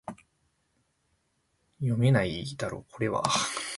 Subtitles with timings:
[1.79, 3.63] jdmpjdmx